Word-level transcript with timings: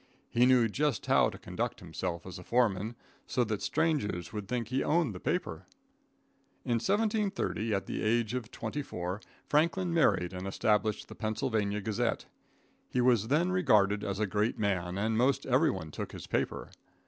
He 0.31 0.47
knew 0.47 0.67
just 0.67 1.05
how 1.05 1.29
to 1.29 1.37
conduct 1.37 1.79
himself 1.79 2.25
as 2.25 2.39
a 2.39 2.43
foreman, 2.43 2.95
so 3.27 3.43
that 3.43 3.61
strangers 3.61 4.33
would 4.33 4.47
think 4.47 4.69
he 4.69 4.83
owned 4.83 5.13
the 5.13 5.19
paper. 5.19 5.67
In 6.65 6.77
1730, 6.79 7.71
at 7.71 7.85
the 7.85 8.01
age 8.01 8.33
of 8.33 8.49
24, 8.49 9.21
Franklin 9.45 9.93
married 9.93 10.33
and 10.33 10.47
established 10.47 11.07
the 11.07 11.13
Pennsylvania 11.13 11.81
Gazette. 11.81 12.25
He 12.89 12.99
was 12.99 13.27
then 13.27 13.51
regarded 13.51 14.03
as 14.03 14.19
a 14.19 14.25
great 14.25 14.57
man, 14.57 14.97
and 14.97 15.19
most 15.19 15.45
everyone 15.45 15.91
took 15.91 16.13
his 16.13 16.25
paper. 16.25 16.71